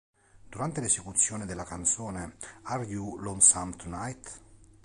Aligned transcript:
Durante 0.49 0.81
l'esecuzione 0.81 1.45
della 1.45 1.63
canzone 1.63 2.37
"Are 2.63 2.83
You 2.85 3.19
Lonesome 3.19 3.75
Tonight? 3.75 4.39